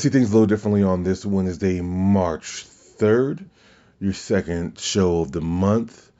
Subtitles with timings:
[0.00, 2.66] see things a little differently on this Wednesday, March
[2.98, 3.44] 3rd,
[4.00, 6.10] your second show of the month.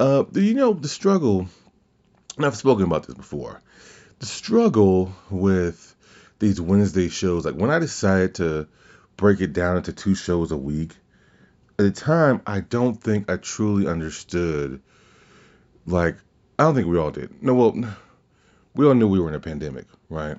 [0.00, 1.46] Uh, you know, the struggle,
[2.36, 3.62] and I've spoken about this before,
[4.18, 5.94] the struggle with
[6.40, 8.66] these Wednesday shows, like when I decided to
[9.16, 10.90] break it down into two shows a week,
[11.78, 14.82] at the time, I don't think I truly understood,
[15.86, 16.16] like,
[16.58, 17.40] I don't think we all did.
[17.40, 17.96] No, well,
[18.74, 20.36] we all knew we were in a pandemic, right?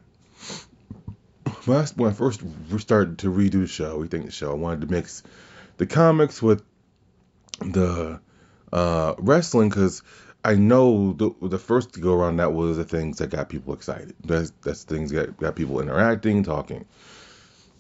[1.66, 2.42] When I, when I first
[2.78, 5.24] started to redo the show, we think the show, I wanted to mix
[5.78, 6.64] the comics with
[7.60, 8.20] the
[8.72, 10.04] uh, wrestling because
[10.44, 13.74] I know the the first to go around that was the things that got people
[13.74, 14.16] excited.
[14.24, 16.86] That's that's things that got people interacting, talking.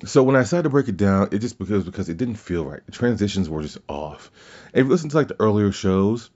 [0.03, 2.65] So when I decided to break it down, it just because because it didn't feel
[2.65, 2.83] right.
[2.85, 4.31] The transitions were just off.
[4.73, 6.31] If you listen to like the earlier shows,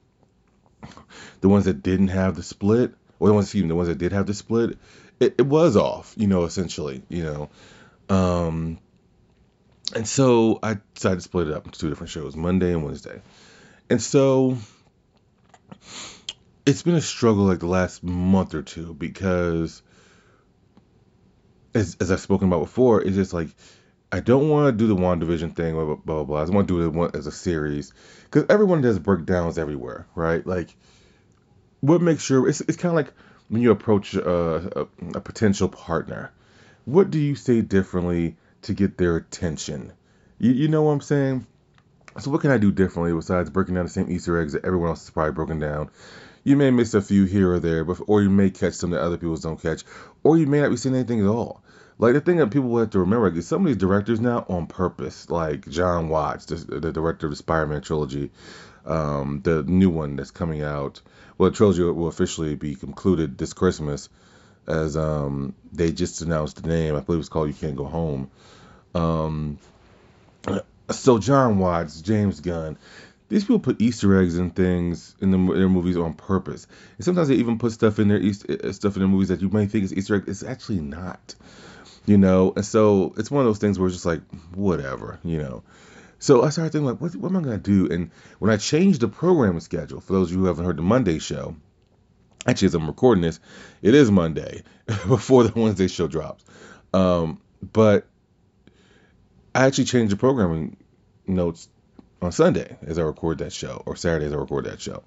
[1.41, 3.97] the ones that didn't have the split, or the ones excuse me, the ones that
[3.97, 4.77] did have the split,
[5.19, 7.49] it, it was off, you know, essentially, you know.
[8.15, 8.79] Um
[9.95, 13.21] and so I decided to split it up into two different shows, Monday and Wednesday.
[13.89, 14.57] And so
[16.65, 19.81] it's been a struggle like the last month or two because
[21.73, 23.49] as, as I've spoken about before, it's just like
[24.11, 26.23] I don't want to do the WandaVision thing, blah blah blah.
[26.23, 26.37] blah.
[26.39, 27.93] I just want to do it as a series
[28.23, 30.45] because everyone does breakdowns everywhere, right?
[30.45, 30.75] Like,
[31.81, 33.13] what makes sure it's it's kind of like
[33.49, 36.31] when you approach a, a, a potential partner.
[36.85, 39.91] What do you say differently to get their attention?
[40.37, 41.45] You, you know what I'm saying?
[42.19, 44.89] So what can I do differently besides breaking down the same Easter eggs that everyone
[44.89, 45.89] else has probably broken down?
[46.43, 49.01] You may miss a few here or there, but or you may catch some that
[49.01, 49.83] other people don't catch,
[50.23, 51.61] or you may not be seeing anything at all.
[51.97, 54.67] Like the thing that people have to remember is some of these directors now on
[54.67, 58.31] purpose, like Jon Watts, the, the director of the Spider-Man trilogy,
[58.85, 61.01] um, the new one that's coming out.
[61.39, 64.09] Well, trilogy will officially be concluded this Christmas,
[64.67, 66.95] as um, they just announced the name.
[66.95, 68.29] I believe it's called "You Can't Go Home."
[68.93, 69.57] Um,
[70.91, 72.77] so Jon Watts, James Gunn,
[73.29, 76.67] these people put Easter eggs and things in, the, their movies on purpose.
[76.97, 79.49] And sometimes they even put stuff in their Easter, stuff in their movies that you
[79.49, 80.25] might think is Easter egg.
[80.27, 81.35] It's actually not
[82.05, 82.53] you know.
[82.55, 84.21] And so it's one of those things where it's just like
[84.55, 85.63] whatever, you know.
[86.19, 87.87] So I started thinking like, what, what am I gonna do?
[87.89, 90.83] And when I changed the programming schedule, for those of you who haven't heard the
[90.83, 91.55] Monday show,
[92.45, 93.39] actually as I'm recording this,
[93.81, 94.63] it is Monday
[95.07, 96.43] before the Wednesday show drops.
[96.93, 98.07] Um, but
[99.55, 100.77] I actually changed the programming
[101.25, 101.69] notes
[102.21, 105.03] on Sunday as I record that show, or Saturday as I record that show,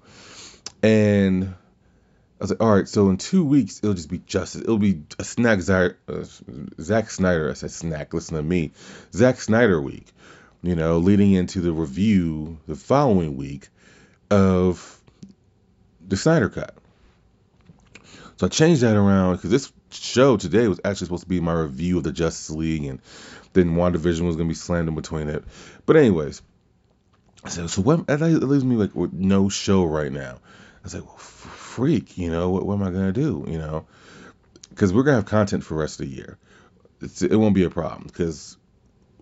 [0.81, 4.61] and I was like, all right, so in two weeks it'll just be justice.
[4.61, 6.23] It'll be a snack uh,
[6.81, 7.49] Zack Snyder.
[7.49, 8.13] I said snack.
[8.13, 8.71] Listen to me,
[9.13, 10.07] Zack Snyder week.
[10.63, 13.67] You know, leading into the review the following week
[14.31, 15.01] of
[16.07, 16.73] the Snyder Cut.
[18.37, 21.53] So I changed that around because this show today was actually supposed to be my
[21.53, 22.99] review of the Justice League, and
[23.53, 25.43] then WandaVision was gonna be slammed in between it.
[25.85, 26.41] But anyways,
[27.47, 30.39] so so what that leaves me like with no show right now.
[30.39, 33.85] I was like, well, freak, you know, what, what am I gonna do, you know?
[34.69, 36.37] Because we're gonna have content for the rest of the year.
[37.01, 38.57] It's, it won't be a problem because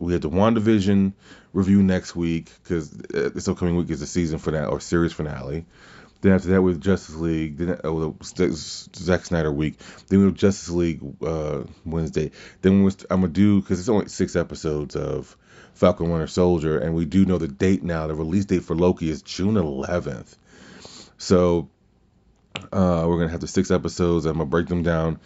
[0.01, 1.13] we have the WandaVision
[1.53, 5.65] review next week because uh, this upcoming week is the season finale or series finale.
[6.21, 9.79] Then after that, with Justice League, then uh, Zack Snyder week.
[10.07, 12.31] Then we have Justice League uh, Wednesday.
[12.61, 15.35] Then we're, I'm gonna do because it's only six episodes of
[15.73, 18.07] Falcon Winter Soldier, and we do know the date now.
[18.07, 20.35] The release date for Loki is June 11th.
[21.17, 21.69] So
[22.71, 24.25] uh, we're gonna have the six episodes.
[24.25, 25.19] I'm gonna break them down.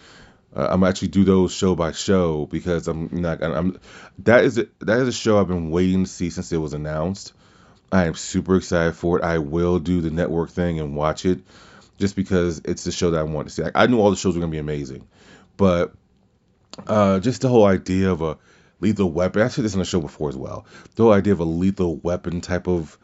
[0.55, 3.43] Uh, I'm actually do those show by show because I'm not.
[3.43, 3.79] I'm
[4.19, 6.73] that is a, that is a show I've been waiting to see since it was
[6.73, 7.33] announced.
[7.91, 9.23] I am super excited for it.
[9.23, 11.41] I will do the network thing and watch it
[11.97, 13.63] just because it's the show that I want to see.
[13.63, 15.07] I, I knew all the shows were gonna be amazing,
[15.57, 15.93] but
[16.87, 18.37] uh, just the whole idea of a
[18.79, 19.41] lethal weapon.
[19.41, 20.65] I said this on the show before as well.
[20.95, 22.97] The whole idea of a lethal weapon type of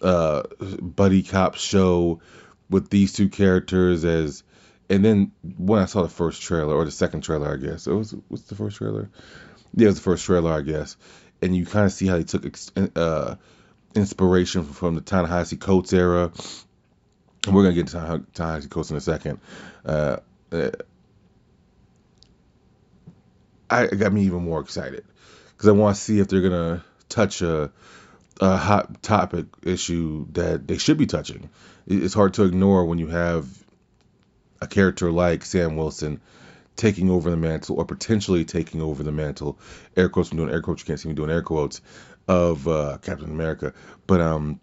[0.00, 0.42] uh,
[0.80, 2.20] buddy cop show
[2.70, 4.42] with these two characters as
[4.92, 7.94] and then when I saw the first trailer or the second trailer, I guess it
[7.94, 9.08] was what's the first trailer?
[9.74, 10.98] Yeah, it was the first trailer, I guess.
[11.40, 12.44] And you kind of see how he took
[12.94, 13.36] uh,
[13.94, 16.30] inspiration from the Ta-Nehisi Coates era.
[17.46, 19.40] And we're gonna get to Ta-Nehisi Coates in a second.
[19.82, 20.18] Uh,
[20.52, 20.70] uh,
[23.70, 25.06] I it got me even more excited
[25.56, 27.72] because I want to see if they're gonna touch a
[28.42, 31.48] a hot topic issue that they should be touching.
[31.86, 33.61] It's hard to ignore when you have
[34.62, 36.20] a character like Sam Wilson
[36.76, 39.58] taking over the mantle or potentially taking over the mantle.
[39.96, 41.80] Air quotes, I'm doing air quotes, you can't see me doing air quotes.
[42.28, 43.74] of uh, Captain America.
[44.06, 44.60] But um,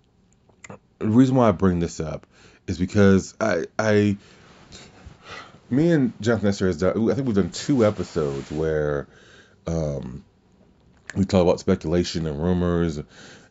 [1.00, 2.26] the reason why I bring this up
[2.68, 4.18] is because I I
[5.70, 9.08] me and Jonathan has done I think we've done two episodes where
[9.68, 10.24] um
[11.16, 13.00] we talk about speculation and rumors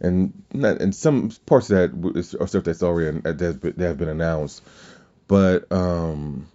[0.00, 4.62] and and some parts of that are stuff that's already that have been announced
[5.29, 6.49] but um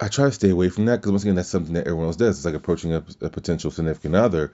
[0.00, 2.16] I try to stay away from that because once again that's something that everyone else
[2.16, 2.38] does.
[2.38, 4.52] It's like approaching a, a potential significant other.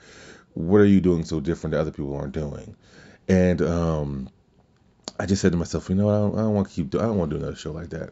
[0.55, 2.77] What are you doing so different that other people aren't doing?
[3.29, 4.31] And um
[5.21, 7.01] I just said to myself you know I don't, I don't want to keep do-
[7.01, 8.11] I don't want to do another show like that.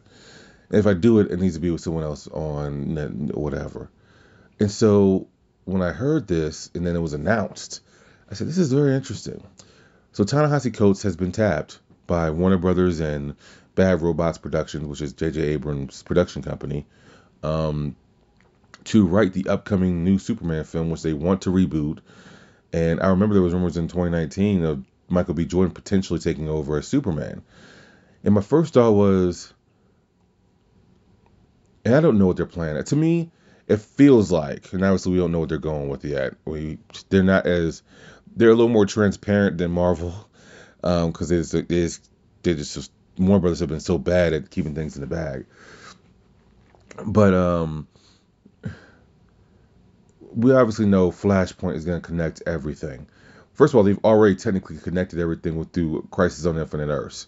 [0.69, 3.89] If I do it, it needs to be with someone else on whatever.
[4.59, 5.27] And so
[5.63, 7.81] when I heard this and then it was announced,
[8.29, 9.43] I said, this is very interesting.
[10.11, 13.35] So Ta-Nehisi Coates has been tapped by Warner Brothers and
[13.77, 15.39] Bad Robots Productions, which is J.J.
[15.39, 16.87] Abrams' production company,
[17.43, 17.95] um,
[18.85, 21.99] to write the upcoming new Superman film, which they want to reboot.
[22.73, 25.45] And I remember there was rumors in 2019 of Michael B.
[25.45, 27.43] Jordan potentially taking over as Superman.
[28.23, 29.53] And my first thought was,
[31.85, 32.83] and I don't know what they're planning.
[32.83, 33.29] To me,
[33.67, 36.33] it feels like, and obviously we don't know what they're going with yet.
[36.45, 36.79] We
[37.09, 37.83] they're not as
[38.35, 40.27] they're a little more transparent than Marvel,
[40.81, 42.01] because it's it's
[42.41, 45.45] they just Warner Brothers have been so bad at keeping things in the bag.
[47.05, 47.87] But um,
[50.33, 53.07] we obviously know Flashpoint is going to connect everything.
[53.53, 57.27] First of all, they've already technically connected everything with through Crisis on Infinite Earths.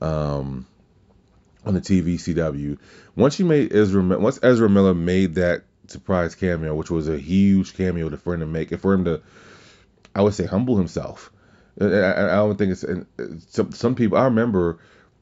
[0.00, 0.66] Um,
[1.64, 2.78] on the TV CW.
[3.14, 7.74] Once you made Ezra, once Ezra Miller made that surprise cameo, which was a huge
[7.74, 9.20] cameo for him to make, and for him to,
[10.14, 11.30] I would say, humble himself.
[11.80, 13.06] I, I, don't think it's and
[13.48, 14.18] some some people.
[14.18, 14.78] I remember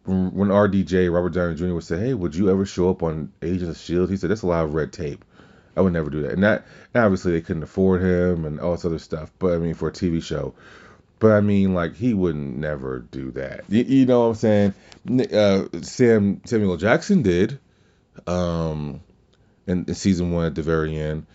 [0.06, 1.74] when RDJ Robert Downey Jr.
[1.74, 4.42] would say, "Hey, would you ever show up on Agents of Shield?" He said, "That's
[4.42, 5.24] a lot of red tape.
[5.76, 8.72] I would never do that." And that, and obviously, they couldn't afford him and all
[8.72, 9.32] this other stuff.
[9.38, 10.54] But I mean, for a TV show.
[11.18, 13.64] But I mean, like he wouldn't never do that.
[13.68, 14.74] You, you know what I'm saying?
[15.32, 17.58] Uh, Sam Samuel Jackson did,
[18.26, 19.00] um,
[19.66, 21.26] in, in season one at the very end.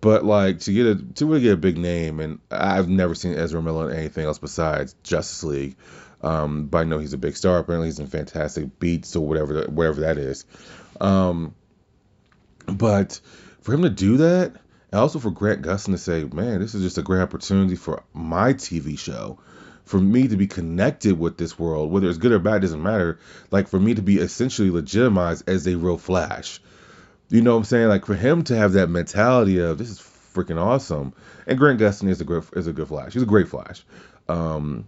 [0.00, 3.34] But like to get a to really get a big name, and I've never seen
[3.34, 5.76] Ezra Miller in anything else besides Justice League.
[6.22, 7.58] Um, but I know he's a big star.
[7.58, 10.44] Apparently, he's in Fantastic Beasts or whatever that, that is.
[11.00, 11.54] Um,
[12.66, 13.20] but
[13.60, 14.52] for him to do that,
[14.90, 18.02] and also for Grant Gustin to say, man, this is just a great opportunity for
[18.12, 19.38] my TV show,
[19.84, 23.18] for me to be connected with this world, whether it's good or bad, doesn't matter.
[23.50, 26.60] Like for me to be essentially legitimized as a real Flash.
[27.30, 27.88] You know what I'm saying?
[27.88, 31.12] Like for him to have that mentality of this is freaking awesome.
[31.46, 33.12] And Grant Gustin is a great is a good Flash.
[33.12, 33.84] He's a great Flash.
[34.28, 34.86] Um,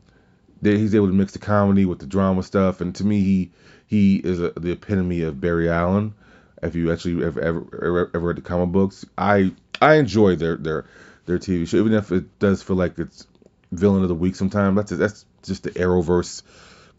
[0.62, 3.50] he's able to mix the comedy with the drama stuff, and to me, he
[3.87, 6.14] he is a, the epitome of Barry Allen.
[6.62, 10.87] If you actually ever ever, ever, read the comic books, I I enjoy their their
[11.26, 13.26] their TV show, even if it does feel like it's
[13.73, 14.76] villain of the week sometimes.
[14.76, 16.42] That's that's just the Arrowverse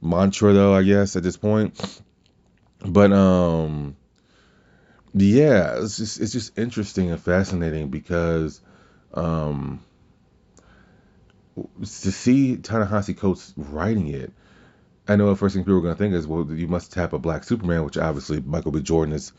[0.02, 0.74] mantra, though.
[0.74, 2.02] I guess at this point.
[2.84, 3.96] But um,
[5.14, 8.60] yeah, it's just it's just interesting and fascinating because
[9.14, 9.82] um,
[11.56, 14.32] to see Ta-Nehisi Coates writing it.
[15.08, 17.14] I know the first thing people are going to think is, well, you must tap
[17.14, 18.82] a black Superman, which obviously Michael B.
[18.82, 19.34] Jordan has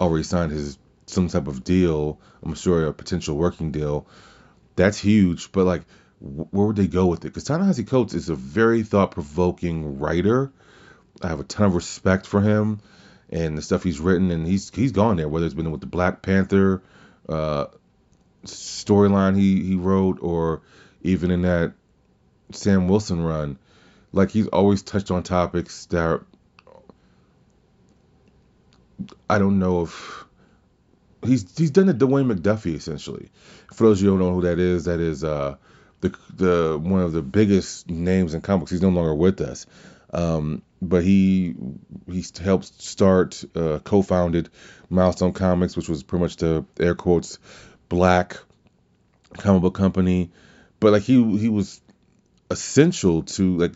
[0.00, 2.20] already signed his some type of deal.
[2.42, 4.06] I'm sure a potential working deal.
[4.76, 5.82] That's huge, but like,
[6.20, 7.28] where would they go with it?
[7.28, 10.52] Because Ta-Nehisi Coates is a very thought-provoking writer.
[11.22, 12.80] I have a ton of respect for him
[13.30, 15.28] and the stuff he's written, and he's he's gone there.
[15.28, 16.82] Whether it's been with the Black Panther
[17.28, 17.66] uh,
[18.44, 20.62] storyline he he wrote, or
[21.02, 21.72] even in that
[22.52, 23.58] Sam Wilson run,
[24.12, 26.26] like he's always touched on topics that are,
[29.28, 30.24] I don't know if
[31.24, 33.30] he's he's done it Dwayne McDuffie essentially.
[33.72, 35.56] For those of you who don't know who that is, that is uh
[36.00, 38.70] the the one of the biggest names in comics.
[38.70, 39.66] He's no longer with us.
[40.12, 41.54] Um, but he
[42.10, 44.48] he helped start uh, co-founded
[44.88, 47.38] Milestone Comics, which was pretty much the air quotes
[47.88, 48.38] black
[49.36, 50.30] comic book company.
[50.80, 51.80] But like he he was
[52.50, 53.72] essential to like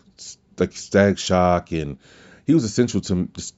[0.57, 1.97] like Static Shock and
[2.45, 3.55] he was essential to just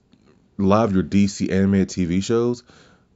[0.59, 2.63] a lot of your DC animated TV shows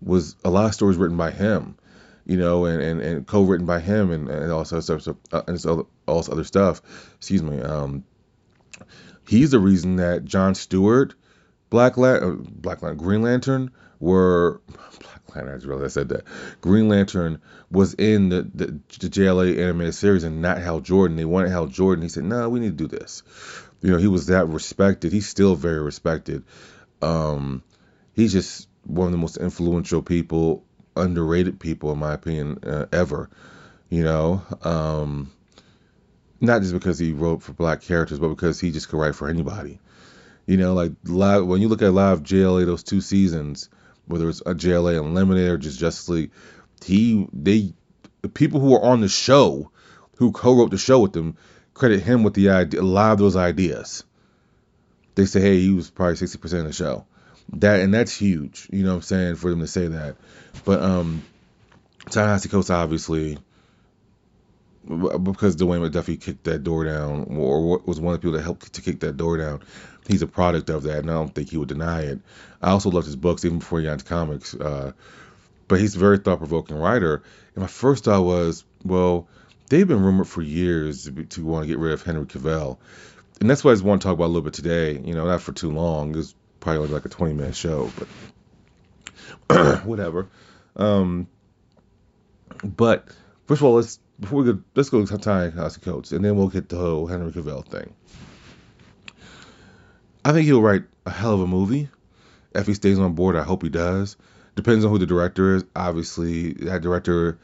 [0.01, 1.77] was a lot of stories written by him,
[2.25, 5.87] you know, and, and, and co-written by him and, and also stuff, uh, and all,
[6.07, 6.81] all this other stuff.
[7.17, 7.61] Excuse me.
[7.61, 8.03] Um,
[9.27, 11.13] he's the reason that John Stewart,
[11.69, 15.53] Black Lan- Black Lan- Green Lantern were Black Lantern.
[15.53, 16.23] I just realized I said that
[16.61, 18.65] Green Lantern was in the, the
[18.99, 21.17] the JLA animated series and not Hal Jordan.
[21.17, 22.01] They wanted Hal Jordan.
[22.01, 23.23] He said, "No, we need to do this."
[23.81, 25.11] You know, he was that respected.
[25.13, 26.43] He's still very respected.
[27.01, 27.63] Um,
[28.13, 30.63] he's just one of the most influential people,
[30.95, 33.29] underrated people in my opinion, uh, ever.
[33.89, 35.31] You know, um,
[36.41, 39.29] not just because he wrote for black characters, but because he just could write for
[39.29, 39.79] anybody.
[40.49, 43.69] You know, like live when you look at live JLA those two seasons,
[44.07, 46.31] whether it's a JLA Unlimited or just Justice League,
[46.83, 47.75] he they
[48.23, 49.69] the people who were on the show,
[50.15, 51.37] who co-wrote the show with them,
[51.75, 54.03] credit him with the idea a lot of those ideas.
[55.13, 57.05] They say, hey, he was probably sixty percent of the show.
[57.53, 60.15] That and that's huge, you know what I'm saying, for them to say that.
[60.65, 61.21] But um
[62.09, 63.37] Ta-Nehisi obviously
[64.87, 68.73] because Dwayne McDuffie kicked that door down, or was one of the people that helped
[68.73, 69.61] to kick that door down.
[70.09, 72.19] He's a product of that, and I don't think he would deny it.
[72.63, 74.55] I also loved his books even before he got into comics.
[74.55, 74.93] Uh,
[75.67, 77.21] but he's a very thought-provoking writer.
[77.53, 79.27] And my first thought was, well,
[79.69, 82.79] they've been rumored for years to, to want to get rid of Henry Cavill,
[83.39, 84.93] and that's what I just want to talk about a little bit today.
[84.93, 86.17] You know, not for too long.
[86.17, 87.91] It's probably like a 20-minute show,
[89.47, 90.27] but whatever.
[90.75, 91.27] Um,
[92.63, 93.07] but
[93.45, 96.49] first of all, let's before we go, let's go to Ta-Nehisi Coates, and then we'll
[96.49, 97.93] get the whole Henry Cavill thing.
[100.29, 101.89] I think he'll write a hell of a movie.
[102.53, 104.15] If he stays on board, I hope he does.
[104.55, 105.65] Depends on who the director is.
[105.75, 107.39] Obviously, that director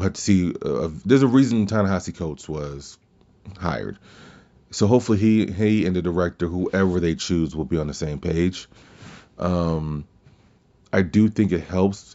[0.00, 0.54] had to see.
[0.62, 2.96] Uh, there's a reason Ta-Nehisi Coates was
[3.58, 3.98] hired.
[4.70, 8.20] So hopefully he he and the director, whoever they choose, will be on the same
[8.20, 8.68] page.
[9.36, 10.04] Um,
[10.92, 12.14] I do think it helps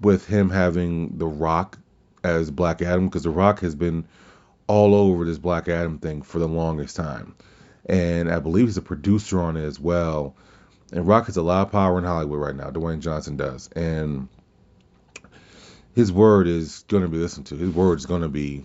[0.00, 1.78] with him having The Rock
[2.24, 4.08] as Black Adam because The Rock has been
[4.66, 7.36] all over this Black Adam thing for the longest time.
[7.88, 10.36] And I believe he's a producer on it as well.
[10.92, 12.70] And Rock has a lot of power in Hollywood right now.
[12.70, 13.68] Dwayne Johnson does.
[13.74, 14.28] And
[15.94, 17.56] his word is going to be listened to.
[17.56, 18.64] His word is going to be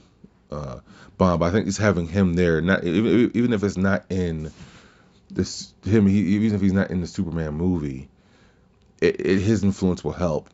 [0.51, 0.79] uh,
[1.17, 1.41] bomb.
[1.41, 4.51] I think just having him there, not even, even if it's not in
[5.31, 8.09] this him, he, even if he's not in the Superman movie,
[9.01, 10.49] it, it, his influence will help.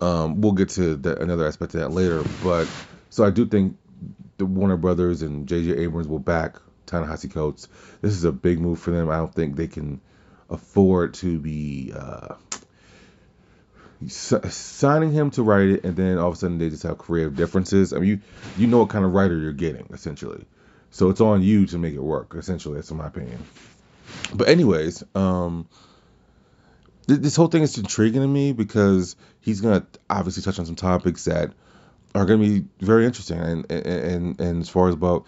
[0.00, 2.66] Um, we'll get to the, another aspect of that later, but
[3.10, 3.76] so I do think
[4.38, 5.76] the Warner Brothers and J.J.
[5.76, 6.56] Abrams will back
[6.90, 7.68] Ta-Nehisi Coates.
[8.00, 9.10] This is a big move for them.
[9.10, 10.00] I don't think they can
[10.50, 12.34] afford to be uh,
[14.08, 17.36] signing him to write it, and then all of a sudden they just have creative
[17.36, 17.92] differences.
[17.92, 18.20] I mean, you
[18.56, 20.44] you know what kind of writer you're getting essentially,
[20.90, 22.34] so it's on you to make it work.
[22.36, 23.42] Essentially, that's in my opinion.
[24.34, 25.68] But anyways, um,
[27.06, 31.24] this whole thing is intriguing to me because he's gonna obviously touch on some topics
[31.24, 31.52] that
[32.14, 35.26] are gonna be very interesting, and and and as far as about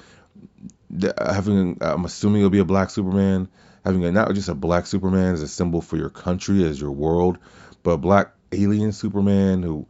[1.01, 3.49] having, I'm assuming it'll be a black Superman,
[3.85, 6.93] having a, not just a black Superman as a symbol for your country, as your
[6.93, 7.39] world,
[7.83, 9.87] but a black alien Superman who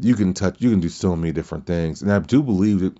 [0.00, 2.96] you can touch, you can do so many different things, and I do believe that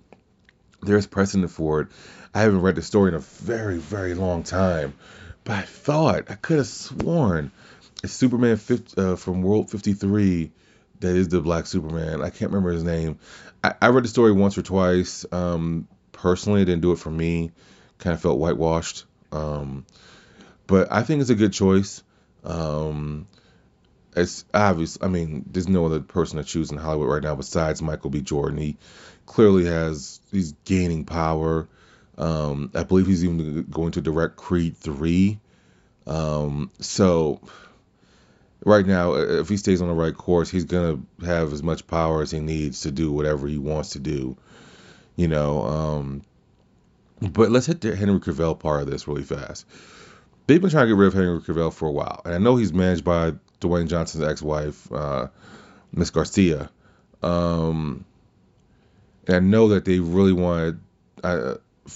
[0.81, 1.87] there's precedent for it.
[2.33, 4.93] I haven't read the story in a very very long time,
[5.43, 7.51] but I thought I could have sworn
[8.03, 10.51] it's Superman 50, uh, from World 53
[10.99, 12.21] that is the black Superman.
[12.21, 13.19] I can't remember his name.
[13.63, 15.25] I, I read the story once or twice.
[15.31, 17.51] Um, personally, didn't do it for me.
[17.99, 19.05] Kind of felt whitewashed.
[19.31, 19.85] Um,
[20.67, 22.03] but I think it's a good choice.
[22.43, 23.27] Um,
[24.15, 24.97] it's obvious.
[25.01, 28.21] I mean, there's no other person to choose in Hollywood right now besides Michael B.
[28.21, 28.57] Jordan.
[28.57, 28.77] He
[29.25, 30.19] clearly has.
[30.31, 31.67] He's gaining power.
[32.17, 35.39] Um, I believe he's even going to direct Creed three.
[36.07, 37.41] Um, so
[38.63, 42.21] right now, if he stays on the right course, he's gonna have as much power
[42.21, 44.37] as he needs to do whatever he wants to do.
[45.15, 46.21] You know, um,
[47.21, 49.65] but let's hit the Henry Cavill part of this really fast.
[50.47, 52.55] They've been trying to get rid of Henry Cavill for a while, and I know
[52.55, 55.27] he's managed by Dwayne Johnson's ex-wife, uh,
[55.91, 56.69] Miss Garcia.
[57.23, 58.05] Um,
[59.27, 60.79] and I know that they really wanted.
[61.23, 61.55] Uh,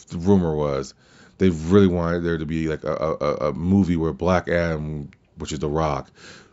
[0.10, 0.94] the rumor was
[1.40, 5.52] they really wanted there to be like a, a, a movie where Black Adam, which
[5.52, 6.12] is The Rock,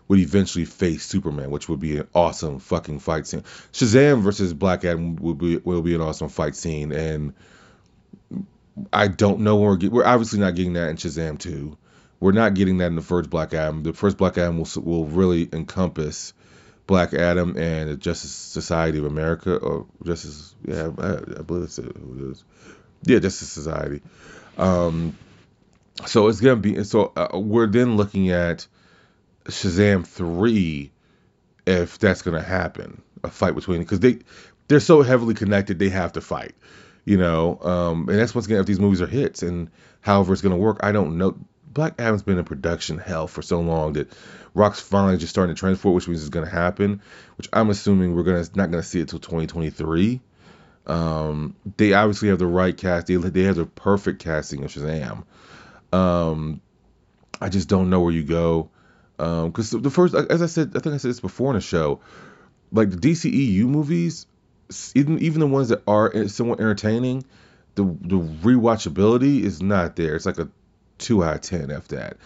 [0.09, 3.43] would eventually face Superman, which would be an awesome fucking fight scene.
[3.73, 7.35] Shazam versus Black Adam will be will be an awesome fight scene, and
[8.93, 11.77] I don't know when we're get, we're obviously not getting that in Shazam 2.
[12.21, 13.83] We're not getting that in the first Black Adam.
[13.83, 16.33] The first Black Adam will will really encompass
[16.87, 21.79] Black Adam and the Justice Society of America, or Justice, yeah, I, I believe it's
[21.79, 22.45] it is.
[23.03, 24.03] Yeah, Justice Society.
[24.57, 25.17] Um,
[26.07, 28.67] so it's gonna be so uh, we're then looking at
[29.49, 30.93] Shazam three
[31.67, 34.21] if that's gonna happen, a fight between because they
[34.69, 36.55] they're so heavily connected they have to fight,
[37.05, 37.59] you know.
[37.61, 40.81] Um, and that's what's gonna if these movies are hits and however it's gonna work.
[40.83, 41.37] I don't know.
[41.67, 44.11] Black Adam's been in production hell for so long that
[44.55, 47.03] Rock's finally just starting to transport, which means it's gonna happen.
[47.37, 50.21] Which I'm assuming we're gonna not gonna see it till 2023.
[50.87, 53.09] Um, they obviously have the right cast.
[53.09, 55.25] They, they have the perfect casting of Shazam.
[55.93, 56.61] Um,
[57.41, 58.71] I just don't know where you go
[59.17, 61.61] because um, the first, as I said, I think I said this before in the
[61.61, 62.01] show,
[62.73, 64.27] like the DCEU movies,
[64.95, 67.25] even even the ones that are somewhat entertaining,
[67.77, 70.17] the the rewatchability is not there.
[70.17, 70.49] It's like a
[70.99, 72.17] two out of ten after that.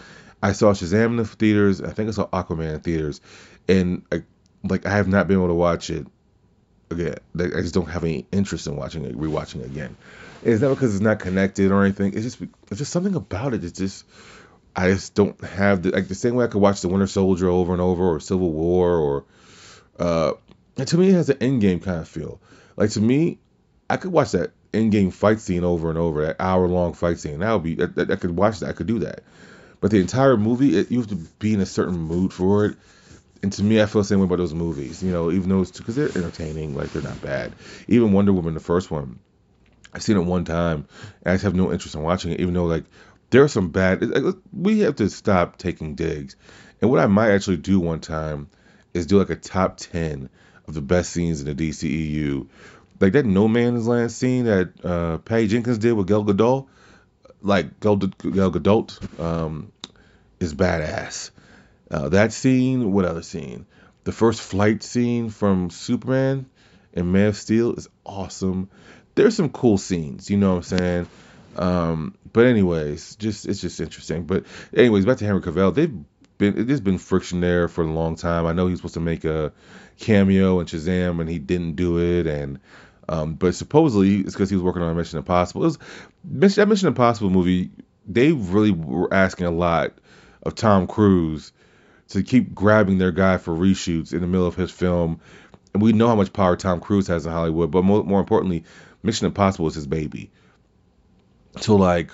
[0.42, 1.80] I saw Shazam in the theaters.
[1.80, 3.20] I think I saw Aquaman in theaters,
[3.68, 4.22] and I,
[4.64, 6.06] like I have not been able to watch it
[6.90, 7.16] again.
[7.34, 9.96] Like, I just don't have any interest in watching it, rewatching it again.
[10.42, 12.14] And it's not because it's not connected or anything.
[12.14, 13.64] It's just it's just something about it.
[13.64, 14.06] It's just
[14.74, 17.48] I just don't have the like the same way I could watch the Winter Soldier
[17.48, 19.24] over and over or Civil War or
[19.98, 20.32] uh
[20.84, 22.40] to me it has an Endgame kind of feel.
[22.76, 23.38] Like to me,
[23.88, 27.40] I could watch that Endgame fight scene over and over, that hour long fight scene.
[27.40, 28.70] That would be I, I could watch that.
[28.70, 29.22] I could do that.
[29.80, 32.76] But the entire movie, it, you have to be in a certain mood for it.
[33.42, 35.02] And to me, I feel the same way about those movies.
[35.02, 37.54] You know, even though it's because they're entertaining, like they're not bad.
[37.88, 39.18] Even Wonder Woman, the first one,
[39.94, 40.86] I've seen it one time,
[41.22, 42.40] and I just have no interest in watching it.
[42.40, 42.84] Even though like
[43.30, 44.02] there are some bad,
[44.52, 46.36] we have to stop taking digs.
[46.80, 48.48] And what I might actually do one time
[48.92, 50.28] is do like a top ten
[50.66, 52.48] of the best scenes in the DCEU.
[53.00, 56.66] Like that No Man's Land scene that uh, Patty Jenkins did with Gal Gadot,
[57.40, 59.72] like Gal, Gal Gadot, um,
[60.38, 61.30] is badass.
[61.90, 63.66] Uh, that scene, what other scene?
[64.04, 66.46] The first flight scene from Superman
[66.94, 68.70] and Man of Steel is awesome.
[69.14, 71.06] There's some cool scenes, you know what I'm saying?
[71.56, 74.24] Um, but anyways, just it's just interesting.
[74.24, 75.74] But anyways, back to Henry Cavill.
[75.74, 75.94] They've
[76.38, 78.46] been there's been friction there for a long time.
[78.46, 79.52] I know he was supposed to make a
[79.98, 82.60] cameo in Shazam and he didn't do it, and
[83.08, 85.62] um, but supposedly it's because he was working on Mission Impossible.
[85.62, 85.76] It
[86.24, 87.70] was, that Mission Impossible movie.
[88.06, 89.92] They really were asking a lot
[90.42, 91.52] of Tom Cruise
[92.08, 95.20] to keep grabbing their guy for reshoots in the middle of his film.
[95.72, 98.64] And we know how much power Tom Cruise has in Hollywood, but more, more importantly,
[99.02, 100.30] Mission Impossible is his baby.
[101.58, 102.10] So like,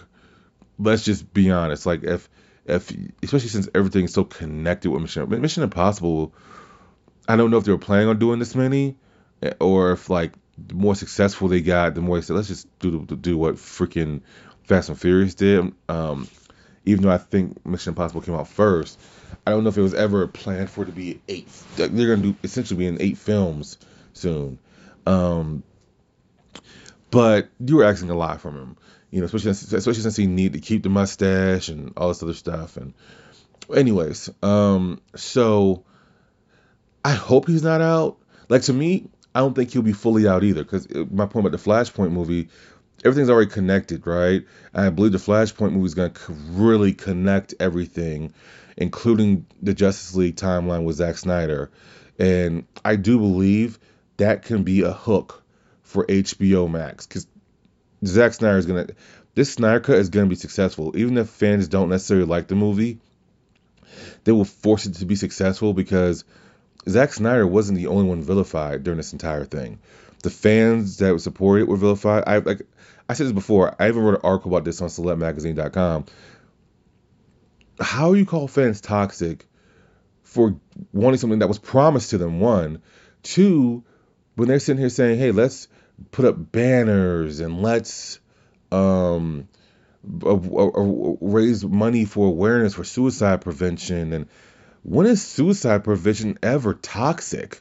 [0.79, 1.87] let's just be honest.
[1.87, 2.29] Like if
[2.65, 6.35] if especially since everything's so connected with Mission Mission Impossible,
[7.29, 8.97] I don't know if they were planning on doing this many,
[9.43, 12.79] eh, or if like the more successful they got, the more they said let's just
[12.79, 14.23] do do what freaking
[14.65, 15.73] Fast and Furious did.
[15.89, 16.29] Um,
[16.85, 18.99] even though I think Mission Impossible came out first,
[19.47, 21.49] I don't know if it was ever planned for it to be eight.
[21.77, 23.79] They're gonna do essentially be in eight films
[24.13, 24.59] soon.
[25.07, 25.63] Um,
[27.17, 28.77] but you were asking a lot from him,
[29.11, 32.35] you know, especially especially since he need to keep the mustache and all this other
[32.35, 32.77] stuff.
[32.77, 32.93] And
[33.75, 35.83] anyways, um, so
[37.03, 38.19] I hope he's not out.
[38.51, 40.63] Like to me, I don't think he'll be fully out either.
[40.63, 42.51] Because my point about the Flashpoint movie,
[43.03, 44.45] everything's already connected, right?
[44.75, 48.35] And I believe the Flashpoint movie is going to really connect everything,
[48.77, 51.71] including the Justice League timeline with Zack Snyder.
[52.19, 53.79] And I do believe
[54.19, 55.45] that can be a hook
[55.87, 57.27] for HBO Max because
[58.05, 58.95] Zack Snyder is to.
[59.35, 60.97] This Snyder Cut is to be successful.
[60.97, 62.99] Even if fans don't necessarily like the movie,
[64.25, 66.25] they will force it to be successful because
[66.89, 69.79] Zack Snyder wasn't the only one vilified during this entire thing.
[70.23, 72.25] The fans that supported it were vilified.
[72.27, 72.63] I like
[73.09, 73.75] I said this before.
[73.81, 76.07] I even wrote an article about this on CelepMagazine.com.
[77.79, 79.47] How you call fans toxic
[80.25, 80.59] for
[80.93, 82.41] wanting something that was promised to them?
[82.41, 82.83] One,
[83.23, 83.85] two,
[84.37, 85.69] when they're sitting here saying, "Hey, let's
[86.13, 88.21] put up banners and let's
[88.71, 89.49] um,
[90.05, 94.27] raise money for awareness for suicide prevention," and
[94.83, 97.61] when is suicide prevention ever toxic?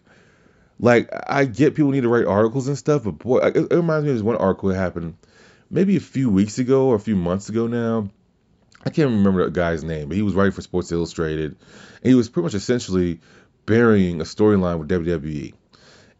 [0.80, 4.04] Like, I get people need to write articles and stuff, but boy, it, it reminds
[4.04, 5.16] me of this one article that happened
[5.72, 8.10] maybe a few weeks ago or a few months ago now.
[8.86, 11.56] I can't remember the guy's name, but he was writing for Sports Illustrated,
[12.04, 13.20] and he was pretty much essentially
[13.66, 15.54] burying a storyline with WWE.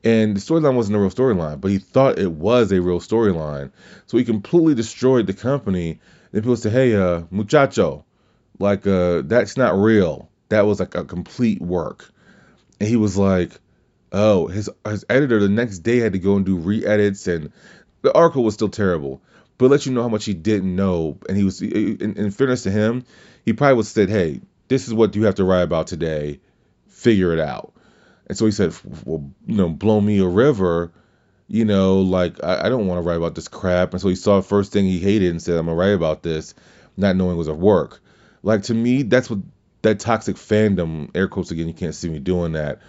[0.06, 3.72] And the storyline wasn't a real storyline, but he thought it was a real storyline.
[4.06, 6.00] So he completely destroyed the company.
[6.32, 8.06] And people say, hey, uh, muchacho,
[8.60, 10.30] like, uh, that's not real.
[10.50, 12.08] That was like a complete work.
[12.80, 13.52] And he was like,
[14.12, 17.52] oh, his his editor the next day had to go and do re-edits, and
[18.02, 19.22] the article was still terrible.
[19.58, 22.64] But let you know how much he didn't know, and he was, in, in fairness
[22.64, 23.06] to him,
[23.44, 26.42] he probably would have said, hey, this is what you have to write about today.
[26.90, 27.74] Figure it out.
[28.28, 28.74] And so he said,
[29.06, 30.92] well, you know, blow me a river.
[31.48, 33.92] You know, like I, I don't want to write about this crap.
[33.92, 36.24] And so he saw the first thing he hated and said, I'm gonna write about
[36.24, 36.56] this,
[36.98, 38.02] not knowing it was a work.
[38.42, 39.40] Like to me, that's what
[39.84, 42.80] that toxic fandom, air quotes again, you can't see me doing that,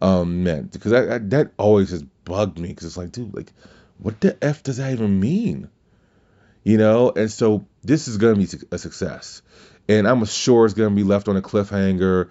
[0.00, 0.70] um, meant.
[0.70, 2.68] Because I, I, that always has bugged me.
[2.68, 3.52] Because it's like, dude, like,
[3.98, 5.68] what the f does that even mean?
[6.62, 7.10] You know.
[7.10, 9.42] And so this is gonna be a success,
[9.88, 12.30] and I'm sure it's gonna be left on a cliffhanger.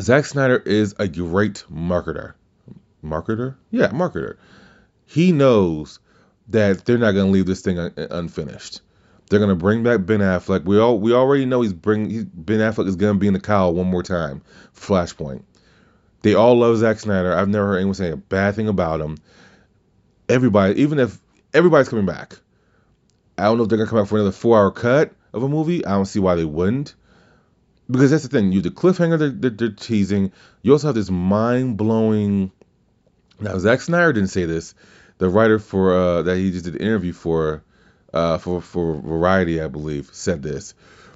[0.00, 2.34] Zack Snyder is a great marketer.
[3.04, 3.56] Marketer?
[3.70, 4.36] Yeah, marketer.
[5.06, 5.98] He knows
[6.48, 8.80] that they're not gonna leave this thing un- unfinished.
[9.28, 10.64] They're gonna bring back Ben Affleck.
[10.64, 13.40] We all we already know he's bring he, Ben Affleck is gonna be in the
[13.40, 14.42] cowl one more time.
[14.74, 15.42] Flashpoint.
[16.22, 17.32] They all love Zack Snyder.
[17.32, 19.18] I've never heard anyone say a bad thing about him.
[20.28, 21.18] Everybody, even if
[21.54, 22.38] everybody's coming back.
[23.36, 25.48] I don't know if they're gonna come out for another four hour cut of a
[25.48, 25.84] movie.
[25.84, 26.94] I don't see why they wouldn't.
[27.90, 30.32] Because that's the thing, you the cliffhanger they're, they're, they're teasing.
[30.62, 32.52] You also have this mind blowing.
[33.40, 34.74] Now Zack Snyder didn't say this.
[35.18, 37.64] The writer for uh, that he just did an interview for,
[38.12, 40.74] uh, for for Variety, I believe, said this.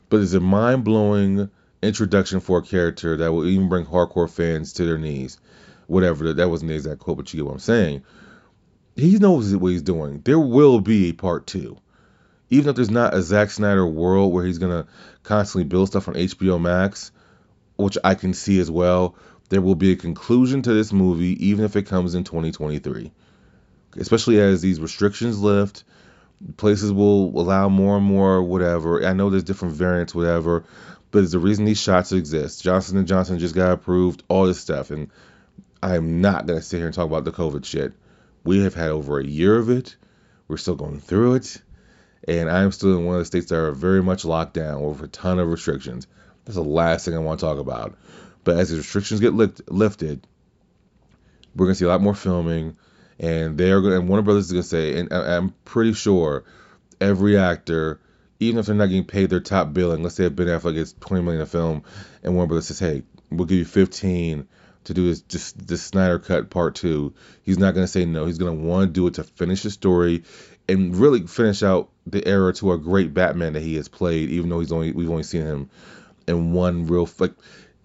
[0.09, 1.51] But it's a mind blowing
[1.83, 5.39] introduction for a character that will even bring hardcore fans to their knees.
[5.89, 8.03] Whatever that, that wasn't the exact quote, but you get what I'm saying.
[8.97, 10.23] He knows what he's doing.
[10.25, 11.79] There will be a part two
[12.53, 14.87] even if there's not a Zack Snyder world where he's gonna
[15.23, 17.11] constantly build stuff on HBO Max,
[17.77, 19.17] which I can see as well,
[19.49, 23.11] there will be a conclusion to this movie, even if it comes in 2023.
[23.97, 25.85] Especially as these restrictions lift,
[26.59, 29.03] places will allow more and more whatever.
[29.03, 30.65] I know there's different variants, whatever,
[31.11, 32.63] but it's the reason these shots exist.
[32.63, 35.09] Johnson and Johnson just got approved, all this stuff, and
[35.83, 37.95] I am not gonna sit here and talk about the COVID shit.
[38.45, 39.97] We have had over a year of it.
[40.49, 41.63] We're still going through it
[42.29, 45.03] and I'm still in one of the states that are very much locked down with
[45.03, 46.07] a ton of restrictions.
[46.45, 47.97] That's the last thing I want to talk about.
[48.45, 50.27] But as the restrictions get lift, lifted,
[51.55, 52.77] we're gonna see a lot more filming,
[53.19, 54.01] and they're gonna.
[54.01, 56.45] And Warner Brothers is gonna say, and I'm pretty sure
[57.01, 58.01] every actor,
[58.41, 61.23] even if they're not getting paid their top billing, let's say Ben Affleck gets 20
[61.23, 61.85] million a film,
[62.23, 64.49] and Warner Brothers says, hey, we'll give you 15
[64.85, 67.15] to do this just this Snyder Cut Part Two.
[67.43, 68.27] He's not gonna say no.
[68.27, 70.25] He's gonna want to do it to finish the story
[70.69, 74.49] and really finish out the era to a great Batman that he has played, even
[74.49, 75.71] though he's only we've only seen him
[76.27, 77.35] in one real like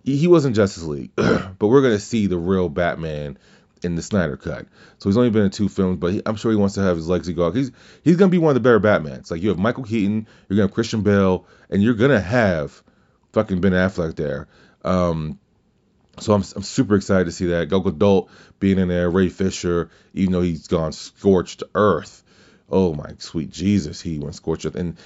[0.03, 3.37] he wasn't Justice League, but we're gonna see the real Batman
[3.83, 4.65] in the Snyder cut.
[4.99, 6.95] So he's only been in two films, but he, I'm sure he wants to have
[6.95, 7.51] his legacy go.
[7.51, 7.71] He's
[8.03, 9.29] he's gonna be one of the better Batmans.
[9.31, 12.81] Like you have Michael Keaton, you're gonna have Christian Bale, and you're gonna have
[13.33, 14.47] fucking Ben Affleck there.
[14.83, 15.39] Um,
[16.19, 19.91] so I'm, I'm super excited to see that Gal Gadot being in there, Ray Fisher,
[20.13, 22.23] even though he's gone scorched earth
[22.69, 24.75] oh my sweet Jesus, he went scorched earth.
[24.75, 24.97] And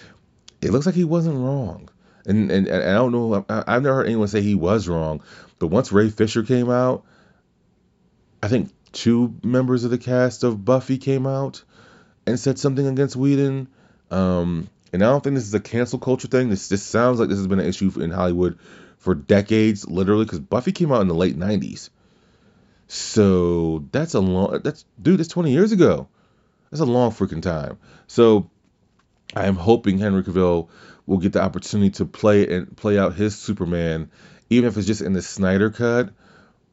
[0.62, 1.90] it looks like he wasn't wrong.
[2.26, 5.24] And, and, and I don't know, I, I've never heard anyone say he was wrong.
[5.60, 7.04] But once Ray Fisher came out,
[8.44, 11.64] I think two members of the cast of Buffy came out
[12.26, 13.68] and said something against Whedon.
[14.10, 16.50] Um, and I don't think this is a cancel culture thing.
[16.50, 18.60] This this sounds like this has been an issue in Hollywood
[18.98, 21.90] for decades, literally, because Buffy came out in the late '90s.
[22.88, 24.60] So that's a long.
[24.64, 25.20] That's dude.
[25.20, 26.10] That's 20 years ago.
[26.72, 27.78] That's a long freaking time.
[28.08, 28.50] So
[29.36, 30.70] I am hoping Henry Cavill
[31.06, 34.10] will get the opportunity to play and play out his Superman,
[34.50, 36.10] even if it's just in the Snyder cut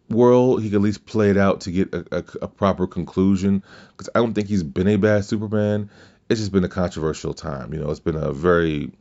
[0.08, 0.62] world.
[0.62, 3.62] He can at least play it out to get a, a, a proper conclusion.
[3.90, 5.90] Because I don't think he's been a bad Superman.
[6.28, 7.72] It's just been a controversial time.
[7.72, 8.92] You know, it's been a very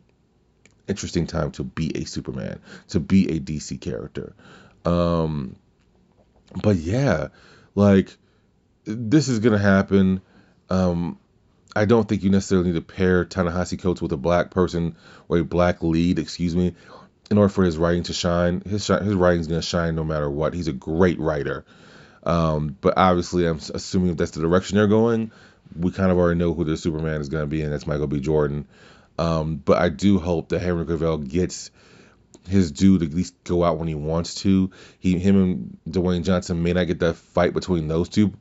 [0.88, 4.34] interesting time to be a Superman, to be a DC character.
[4.86, 5.56] Um,
[6.64, 7.28] but yeah,
[7.76, 8.16] like
[8.86, 10.22] this is gonna happen.
[10.70, 11.18] Um,
[11.76, 14.96] I don't think you necessarily need to pair Ta-Nehisi Coates with a black person
[15.30, 16.74] or a black lead, excuse me,
[17.30, 18.62] in order for his writing to shine.
[18.62, 20.54] His sh- his writing's gonna shine no matter what.
[20.54, 21.66] He's a great writer.
[22.24, 25.32] Um, but obviously, I'm assuming if that's the direction they're going,
[25.78, 28.20] we kind of already know who the Superman is gonna be, and that's Michael B.
[28.20, 28.68] Jordan.
[29.20, 31.72] Um, but I do hope that Henry Cavill gets
[32.48, 34.72] his due to at least go out when he wants to.
[35.00, 38.34] He, him, and Dwayne Johnson may not get that fight between those two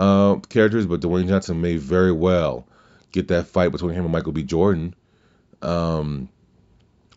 [0.00, 2.66] uh, characters, but Dwayne Johnson may very well
[3.12, 4.42] get that fight between him and Michael B.
[4.42, 4.94] Jordan.
[5.60, 6.30] Um,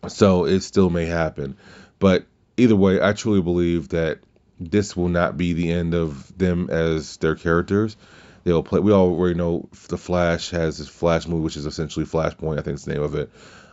[0.06, 1.56] so it still may happen.
[1.98, 2.26] But
[2.58, 4.18] either way, I truly believe that
[4.60, 7.96] this will not be the end of them as their characters.
[8.44, 8.80] They'll play.
[8.80, 12.58] We already know the Flash has his Flash movie, which is essentially Flashpoint.
[12.58, 13.30] I think it's the name of it.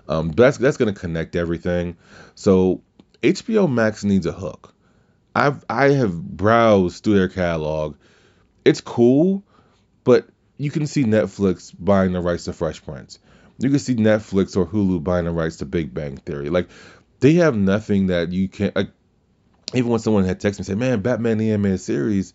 [0.08, 1.98] Um, that's that's going to connect everything.
[2.36, 2.82] So
[3.22, 4.74] HBO Max needs a hook.
[5.36, 7.98] I've I have browsed through their catalog
[8.66, 9.44] it's cool,
[10.04, 13.20] but you can see Netflix buying the rights to Fresh Prince.
[13.58, 16.50] You can see Netflix or Hulu buying the rights to Big Bang Theory.
[16.50, 16.70] Like
[17.20, 18.72] they have nothing that you can.
[18.76, 18.90] Like,
[19.74, 22.34] even when someone had texted me and said, "Man, Batman the animated series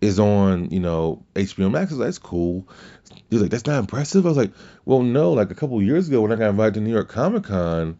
[0.00, 2.68] is on, you know, HBO Max," I was like, "That's cool."
[3.30, 4.52] He's like, "That's not impressive." I was like,
[4.84, 5.32] "Well, no.
[5.32, 7.98] Like a couple years ago when I got invited to New York Comic Con,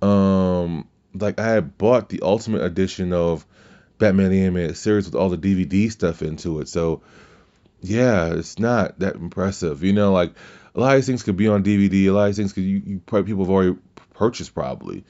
[0.00, 3.44] um, like I had bought the Ultimate Edition of
[4.02, 6.68] Batman the Animated Series with all the DVD stuff into it.
[6.68, 7.02] So
[7.80, 9.84] yeah, it's not that impressive.
[9.84, 10.32] You know, like
[10.74, 12.06] a lot of things could be on DVD.
[12.06, 13.76] A lot of things could you, you probably people have already
[14.14, 15.04] purchased probably.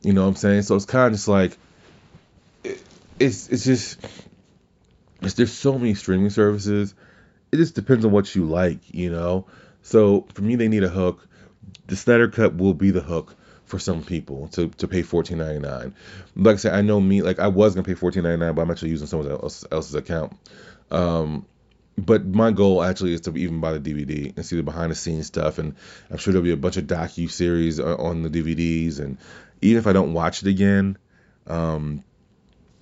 [0.00, 0.62] You know what I'm saying?
[0.62, 1.58] So it's kind of just like
[2.64, 2.82] it,
[3.18, 3.98] it's it's just
[5.20, 6.94] it's, there's so many streaming services.
[7.52, 9.44] It just depends on what you like, you know.
[9.82, 11.28] So for me, they need a hook.
[11.88, 13.36] The Snyder Cut will be the hook
[13.70, 15.94] for some people to, to pay fourteen ninety nine.
[16.34, 18.62] Like I said, I know me like I was gonna pay fourteen ninety nine, but
[18.62, 20.36] I'm actually using someone else, else's account.
[20.90, 21.46] Um,
[21.96, 24.96] but my goal actually is to even buy the DVD and see the behind the
[24.96, 25.76] scenes stuff, and
[26.10, 29.18] I'm sure there'll be a bunch of docu series on the DVDs, and
[29.62, 30.98] even if I don't watch it again,
[31.46, 32.02] um,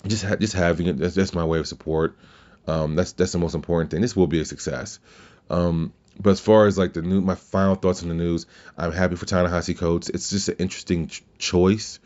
[0.07, 2.17] just ha- just having it that's, that's my way of support.
[2.67, 4.01] Um, that's that's the most important thing.
[4.01, 5.01] This will be a success.
[5.51, 8.93] Um, but as far as like the new, my final thoughts on the news, I'm
[8.93, 10.09] happy for Ta-Nehisi Coates.
[10.09, 12.01] It's just an interesting ch- choice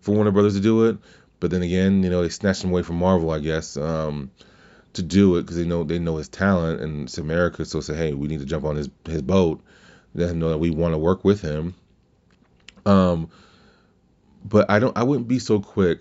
[0.00, 0.98] for Warner Brothers to do it.
[1.40, 4.30] But then again, you know, they snatched him away from Marvel, I guess, um,
[4.94, 7.64] to do it because they know they know his talent and it's America.
[7.64, 9.60] So say, hey, we need to jump on his his boat.
[10.14, 11.74] Let him know that we want to work with him.
[12.86, 13.30] Um,
[14.44, 14.96] but I don't.
[14.96, 16.00] I wouldn't be so quick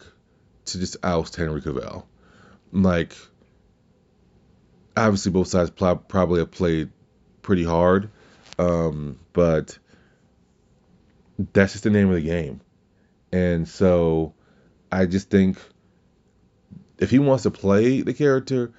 [0.65, 2.05] to just oust Henry Cavill.
[2.71, 3.15] Like,
[4.95, 6.89] obviously, both sides pl- probably have played
[7.47, 8.09] pretty hard,
[8.59, 9.79] um, but
[11.53, 12.59] that's just the name of the game.
[13.31, 14.33] And so,
[14.91, 15.57] I just think
[16.97, 18.73] if he wants to play the character,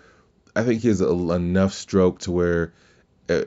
[0.54, 2.74] I think he has a, enough stroke to where
[3.31, 3.44] uh,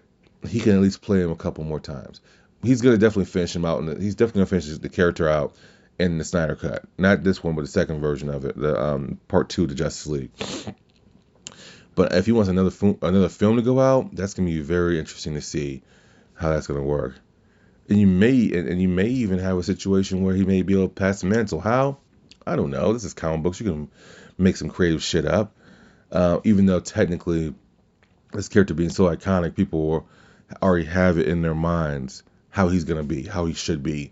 [0.47, 2.19] he can at least play him a couple more times.
[2.63, 5.53] He's gonna definitely finish him out, and he's definitely gonna finish the character out
[5.99, 6.85] in the Snyder Cut.
[6.97, 10.07] Not this one, but the second version of it, the um, part two the Justice
[10.07, 10.31] League.
[12.01, 14.97] But if he wants another film, another film to go out, that's gonna be very
[14.97, 15.83] interesting to see
[16.33, 17.13] how that's gonna work.
[17.89, 20.73] And you may and, and you may even have a situation where he may be
[20.73, 21.61] able to pass the mantle.
[21.61, 21.99] How?
[22.47, 22.91] I don't know.
[22.91, 23.59] This is comic books.
[23.59, 23.91] You can
[24.35, 25.55] make some creative shit up.
[26.11, 27.53] Uh, even though technically,
[28.33, 30.07] this character being so iconic, people
[30.59, 34.09] already have it in their minds how he's gonna be, how he should be.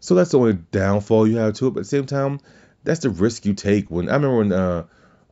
[0.00, 1.70] So that's the only downfall you have to it.
[1.72, 2.40] But at the same time,
[2.82, 3.90] that's the risk you take.
[3.90, 4.84] When I remember when uh,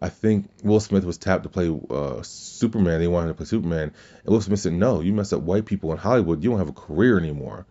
[0.03, 3.93] I think Will Smith was tapped to play uh, Superman, they wanted to play Superman,
[4.25, 6.43] and Will Smith said, "No, you mess up white people in Hollywood.
[6.43, 7.67] You don't have a career anymore."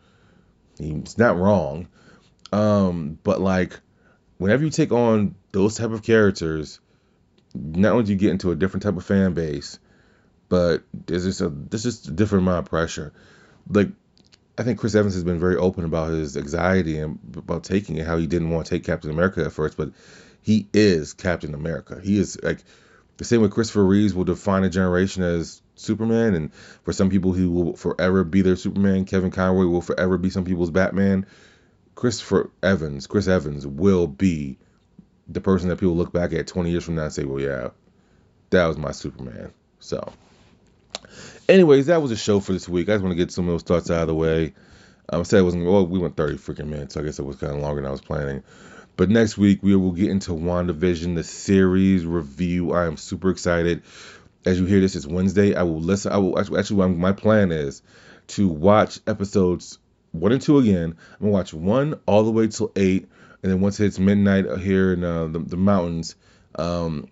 [0.80, 1.90] He's not wrong,
[2.54, 3.78] um, but like
[4.38, 6.80] whenever you take on those type of characters,
[7.54, 9.78] not only do you get into a different type of fan base,
[10.48, 13.12] but there's just a there's just a different amount of pressure.
[13.70, 13.90] Like
[14.58, 18.08] I think Chris Evans has been very open about his anxiety and about taking it,
[18.08, 19.92] how he didn't want to take Captain America at first, but
[20.42, 22.00] he is Captain America.
[22.02, 22.64] He is like
[23.18, 27.34] the same way Christopher Reeves will define a generation as Superman, and for some people
[27.34, 29.06] he will forever be their Superman.
[29.06, 31.26] Kevin Conroy will forever be some people's Batman.
[31.96, 34.58] Christopher Evans, Chris Evans will be
[35.28, 37.70] the person that people look back at 20 years from now and say, well, yeah,
[38.50, 39.54] that was my Superman.
[39.80, 40.12] So,
[41.48, 42.90] anyways, that was a show for this week.
[42.90, 44.54] I just want to get some of those thoughts out of the way.
[45.10, 47.26] Um, I said it wasn't, well, we went 30 freaking minutes, so I guess it
[47.26, 48.44] was kind of longer than I was planning.
[48.98, 52.74] But next week, we will get into WandaVision, the series review.
[52.74, 53.84] I am super excited.
[54.46, 55.56] As you hear this, it's Wednesday.
[55.56, 56.12] I will listen.
[56.12, 57.82] I will actually, actually my plan is
[58.28, 59.80] to watch episodes
[60.12, 60.96] one and two again.
[61.14, 63.08] I'm gonna watch one all the way till eight,
[63.42, 66.16] and then once it's midnight here in uh, the, the mountains,
[66.56, 67.08] um,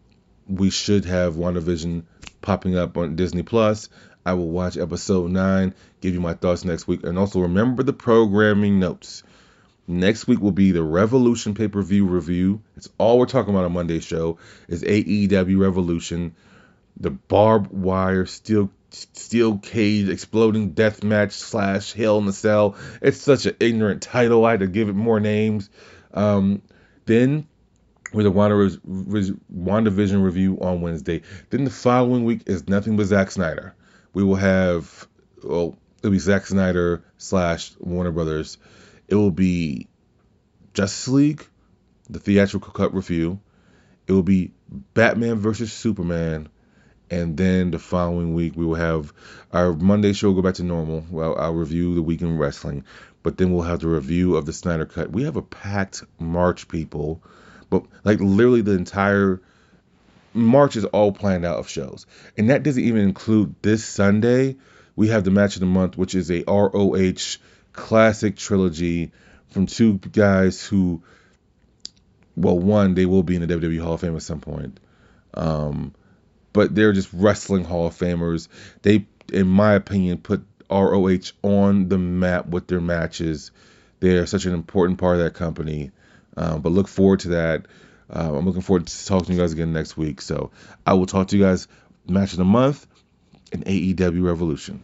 [0.48, 2.04] we should have WandaVision
[2.42, 3.90] popping up on Disney Plus.
[4.26, 7.94] I will watch episode nine, give you my thoughts next week, and also remember the
[7.94, 9.24] programming notes.
[9.90, 12.62] Next week will be the Revolution pay per view review.
[12.78, 16.36] It's all we're talking about on Monday's show is AEW Revolution,
[17.00, 22.76] the barbed wire steel steel cage exploding death match slash hell in the cell.
[23.02, 24.46] It's such an ignorant title.
[24.46, 25.72] I had to give it more names.
[26.14, 26.62] Um,
[27.06, 27.48] then
[28.14, 31.24] with the Wanda, WandaVision review on Wednesday.
[31.50, 33.74] Then the following week is nothing but Zack Snyder.
[34.14, 35.08] We will have,
[35.44, 38.60] well, it'll be Zack Snyder slash Warner Brothers.
[39.10, 39.88] It will be
[40.74, 41.46] Justice League,
[42.10, 43.40] the theatrical cut review.
[44.08, 44.52] It will be
[44.94, 46.50] Batman versus Superman
[47.12, 49.14] and then the following week we will have
[49.52, 51.06] our Monday show go back to normal.
[51.10, 52.84] Well, I'll review the week in wrestling,
[53.24, 55.12] but then we'll have the review of the Snyder Cut.
[55.12, 57.24] We have a packed March, people,
[57.70, 59.42] but like literally the entire
[60.34, 62.06] March is all planned out of shows,
[62.38, 64.58] and that doesn't even include this Sunday.
[64.96, 67.38] We have the match of the month, which is a ROH
[67.80, 69.12] classic trilogy
[69.52, 71.02] from two guys who,
[72.36, 74.80] well, one they will be in the WWE Hall of Fame at some point.
[75.34, 75.94] Um,
[76.54, 78.48] but they're just wrestling Hall of Famers.
[78.82, 83.52] They, in my opinion, put ROH on the map with their matches.
[84.00, 85.92] They are such an important part of that company.
[86.38, 87.66] Um, but look forward to that.
[88.14, 90.22] Uh, I'm looking forward to talking to you guys again next week.
[90.22, 90.52] So
[90.86, 91.68] I will talk to you guys
[92.08, 92.88] match of the month
[93.52, 94.84] in AEW Revolution.